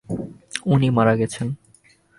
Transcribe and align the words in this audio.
উনি 0.65 0.87
মারা 0.89 1.13
গেছেন। 1.15 1.47